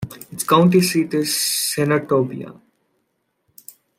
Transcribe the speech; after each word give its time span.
Its 0.31 0.43
county 0.43 0.81
seat 0.81 1.13
is 1.13 1.29
Senatobia. 1.29 2.59